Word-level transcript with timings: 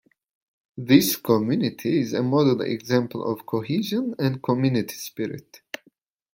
This 0.77 1.15
community 1.15 1.99
is 1.99 2.13
a 2.13 2.23
model 2.23 2.61
example 2.61 3.23
of 3.31 3.45
cohesion 3.45 4.15
and 4.17 4.41
community 4.41 4.95
spirit. 4.95 5.61